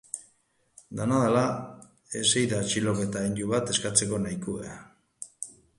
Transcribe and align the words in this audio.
Dena 0.99 1.19
den, 1.23 1.37
ez 2.21 2.23
omen 2.41 2.51
da 2.55 2.63
atxiloketa 2.67 3.23
agindu 3.25 3.53
bat 3.55 3.75
eskatzeko 3.77 4.25
nahikoa. 4.27 4.79